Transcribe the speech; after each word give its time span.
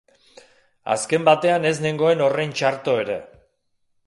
Azken 0.95 1.27
batean 1.29 1.69
ez 1.73 1.75
nengoen 1.87 2.25
horren 2.29 2.57
txarto 2.61 2.99
ere. 3.05 3.21